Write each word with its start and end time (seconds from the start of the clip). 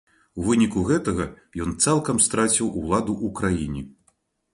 У 0.39 0.43
выніку 0.45 0.79
гэтага 0.91 1.27
ён 1.65 1.75
цалкам 1.87 2.21
страціў 2.29 2.71
уладу 2.81 3.13
ў 3.25 3.35
краіне. 3.41 3.85